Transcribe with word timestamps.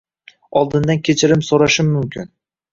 Oldindan 0.61 1.03
kechirim 1.09 1.45
so'rashim 1.53 1.95
mumkin 1.99 2.37